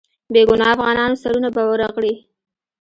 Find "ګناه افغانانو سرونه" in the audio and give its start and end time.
0.49-1.49